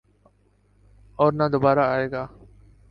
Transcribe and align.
اور 1.19 1.33
نہ 1.33 1.43
دوبارہ 1.51 1.83
آئے 1.87 2.11
گا۔ 2.11 2.25